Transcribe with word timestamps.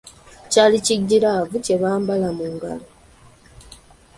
Kyali 0.51 0.77
kigiraavu 0.85 1.55
kye 1.65 1.75
bambala 1.81 2.27
mu 2.37 2.45
ngalo. 2.53 2.85